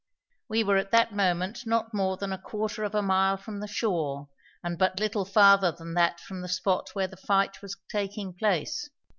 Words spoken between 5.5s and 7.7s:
than that from the spot where the fight